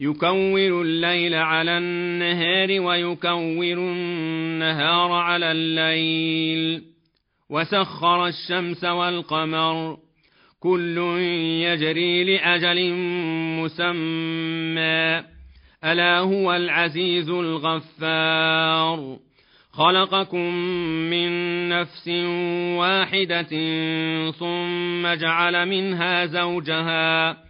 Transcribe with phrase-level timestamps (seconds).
[0.00, 6.82] يكور الليل على النهار ويكور النهار على الليل.
[7.50, 9.96] وسخر الشمس والقمر.
[10.60, 10.98] كل
[11.62, 12.92] يجري لأجل
[13.60, 15.24] مسمى.
[15.84, 19.16] ألا هو العزيز الغفار.
[19.72, 20.54] خلقكم
[21.10, 21.30] من
[21.68, 22.08] نفس
[22.78, 23.48] واحدة
[24.30, 27.49] ثم جعل منها زوجها.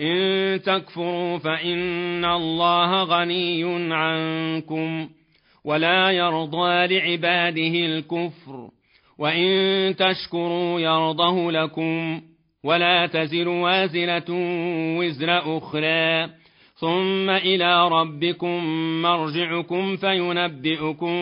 [0.00, 5.08] إن تكفروا فإن الله غني عنكم
[5.64, 8.70] ولا يرضى لعباده الكفر
[9.18, 12.20] وإن تشكروا يرضه لكم
[12.64, 14.24] ولا تزر وازلة
[14.98, 16.30] وزر أخرى
[16.74, 18.64] ثم إلى ربكم
[19.02, 21.14] مرجعكم فينبئكم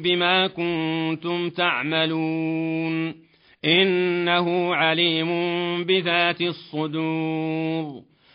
[0.00, 3.14] بما كنتم تعملون
[3.64, 5.28] إنه عليم
[5.84, 8.13] بذات الصدور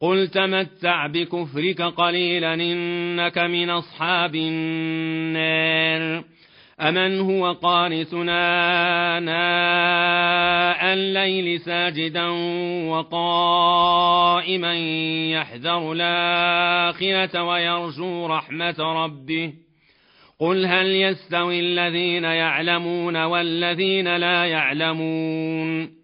[0.00, 6.24] قل تمتع بكفرك قليلا إنك من أصحاب النار
[6.80, 8.38] أمن هو قانتنا
[9.18, 12.28] آناء الليل ساجدا
[12.88, 14.74] وقائما
[15.30, 19.52] يحذر الآخرة ويرجو رحمة ربه
[20.40, 26.03] قل هل يستوي الذين يعلمون والذين لا يعلمون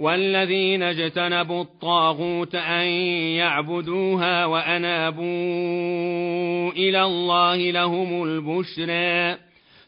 [0.00, 2.86] والذين اجتنبوا الطاغوت أن
[3.36, 5.24] يعبدوها وأنابوا
[6.72, 9.38] إلى الله لهم البشرى.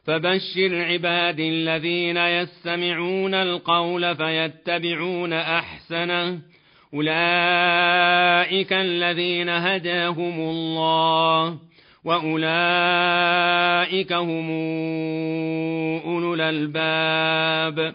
[0.04, 6.38] فبشر عبادي الذين يستمعون القول فيتبعون أحسنه.
[6.94, 11.58] أولئك الذين هداهم الله
[12.04, 12.52] وأولئك
[14.12, 14.50] هم
[16.04, 17.94] أولو الألباب.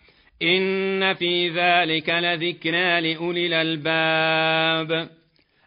[0.41, 5.09] ان في ذلك لذكرى لاولي الالباب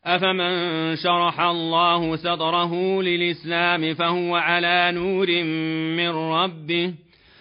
[0.04, 5.42] افمن شرح الله صدره للاسلام فهو على نور
[5.96, 6.94] من ربه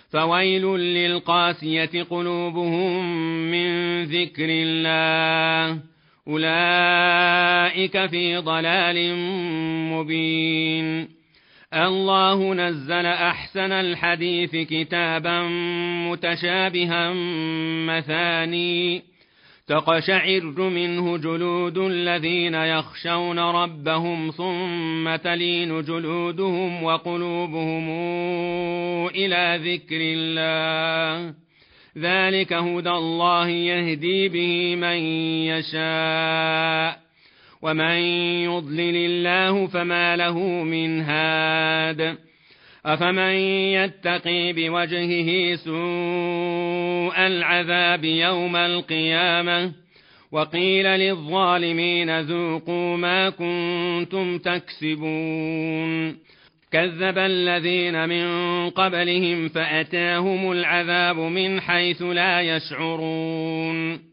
[0.09, 3.05] فويل للقاسيه قلوبهم
[3.51, 5.79] من ذكر الله
[6.27, 9.15] اولئك في ضلال
[9.93, 11.12] مبين
[11.75, 15.43] الله نزل أحسن الحديث كتابا
[16.09, 17.13] متشابها
[17.87, 19.01] مثاني.
[19.67, 27.89] تقشعر منه جلود الذين يخشون ربهم ثم تلين جلودهم وقلوبهم
[29.07, 31.33] إلى ذكر الله.
[31.97, 34.97] ذلك هدى الله يهدي به من
[35.47, 37.02] يشاء.
[37.63, 37.97] ومن
[38.43, 42.17] يضلل الله فما له من هاد
[42.85, 43.35] افمن
[43.73, 49.71] يتقي بوجهه سوء العذاب يوم القيامه
[50.31, 56.17] وقيل للظالمين ذوقوا ما كنتم تكسبون
[56.71, 58.25] كذب الذين من
[58.69, 64.12] قبلهم فاتاهم العذاب من حيث لا يشعرون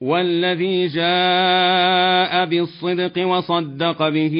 [0.00, 4.36] والذي جاء بالصدق وصدق به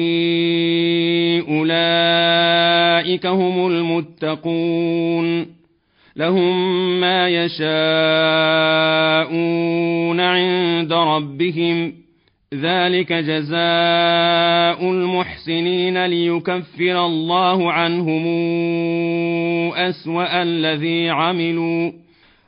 [1.49, 5.47] أولئك هم المتقون
[6.15, 7.57] لهم ما يشاءون
[10.19, 11.93] عند ربهم
[12.53, 18.23] ذلك جزاء المحسنين ليكفر الله عنهم
[19.73, 21.91] أسوأ الذي عملوا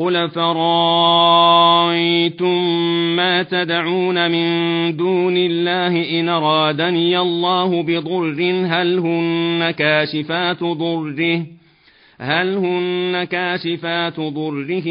[0.00, 1.88] قل فرأيتم
[3.16, 11.46] ما تدعون من دون الله إن أرادني الله بضر هل هن كاشفات ضره؟
[12.20, 14.88] هل هن كاشفات ضره؟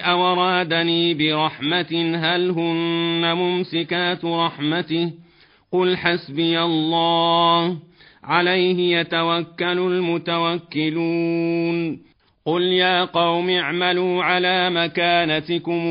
[0.00, 5.10] أو أرادني برحمة هل هن ممسكات رحمته؟
[5.72, 7.76] قل حسبي الله
[8.24, 11.32] عليه يتوكل المتوكلون.
[12.46, 15.82] قل يا قوم اعملوا على مكانتكم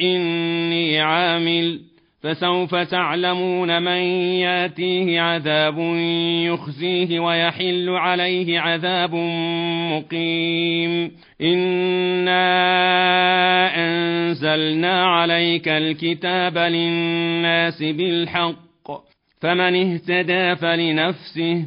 [0.00, 1.80] إني عامل
[2.22, 4.02] فسوف تعلمون من
[4.40, 5.78] ياتيه عذاب
[6.46, 9.14] يخزيه ويحل عليه عذاب
[9.92, 12.42] مقيم إنا
[13.76, 18.56] أنزلنا عليك الكتاب للناس بالحق
[19.40, 21.66] فمن اهتدى فلنفسه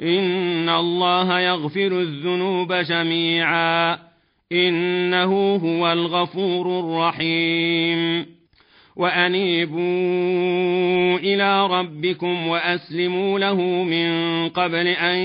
[0.00, 3.98] إن الله يغفر الذنوب جميعا
[4.52, 8.26] إنه هو الغفور الرحيم
[8.96, 9.78] وأنيبوا
[11.18, 15.16] إلى ربكم وأسلموا له من قبل أن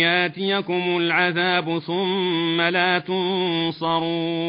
[0.00, 4.48] ياتيكم العذاب ثم لا تنصرون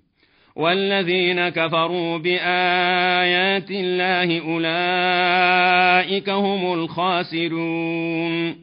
[0.55, 8.55] والذين كفروا بآيات الله أولئك هم الخاسرون.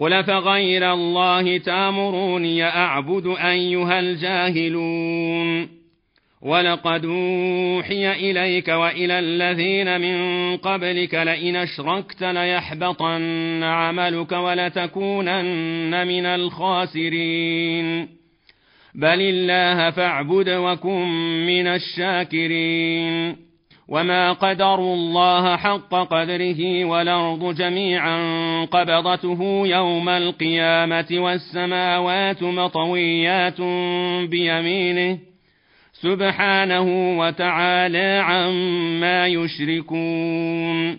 [0.00, 5.68] قل فغير الله تامروني أعبد أيها الجاهلون.
[6.42, 18.08] ولقد أوحي إليك وإلى الذين من قبلك لئن أشركت ليحبطن عملك ولتكونن من الخاسرين.
[18.94, 21.08] بل الله فاعبد وكن
[21.46, 23.36] من الشاكرين
[23.88, 28.18] وما قدروا الله حق قدره والارض جميعا
[28.64, 33.60] قبضته يوم القيامه والسماوات مطويات
[34.30, 35.18] بيمينه
[35.92, 40.98] سبحانه وتعالى عما يشركون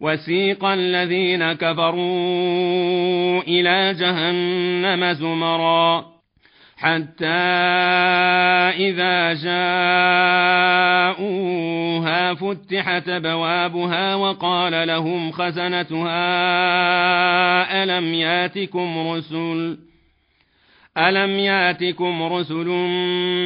[0.00, 6.16] وسيق الذين كفروا إلى جهنم زمرا
[6.76, 7.26] حتى
[8.76, 9.32] إذا
[11.04, 16.22] جاءوها فتحت بوابها وقال لهم خزنتها
[17.82, 19.85] ألم ياتكم رسل
[20.98, 22.66] ألم ياتكم رسل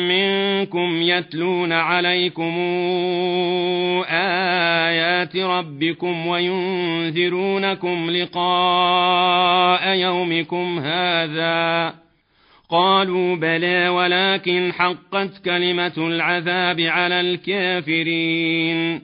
[0.08, 2.58] منكم يتلون عليكم
[4.08, 11.94] آيات ربكم وينذرونكم لقاء يومكم هذا
[12.70, 19.00] قالوا بلى ولكن حقت كلمة العذاب على الكافرين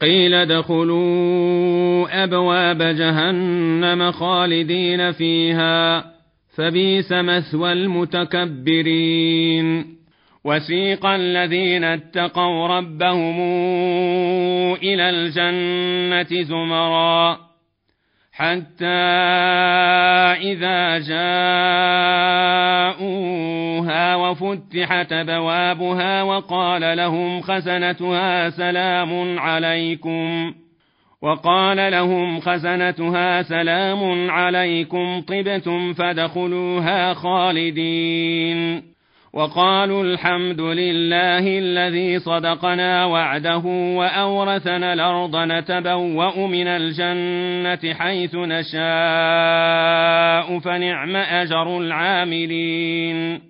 [0.00, 6.19] قيل ادخلوا أبواب جهنم خالدين فيها
[6.60, 9.86] فبيس مثوى المتكبرين.
[10.44, 13.40] وسيق الذين اتقوا ربهم
[14.74, 17.38] إلى الجنة زمرا.
[18.32, 18.86] حتى
[20.52, 21.36] إذا جاءوها
[24.16, 30.54] وفتحت بوابها وقال لهم خزنتها سلام عليكم.
[31.22, 38.82] وقال لهم خزنتها سلام عليكم طبتم فادخلوها خالدين.
[39.32, 43.62] وقالوا الحمد لله الذي صدقنا وعده
[43.96, 48.78] وأورثنا الأرض نتبوأ من الجنة حيث نشاء
[50.58, 53.49] فنعم أجر العاملين.